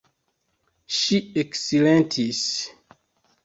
Ŝi 1.01 1.21
eksilentis. 1.43 2.43